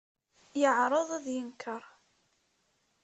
Yeɛreḍ 0.59 1.09
ad 1.17 1.21
d-yenker. 1.25 1.83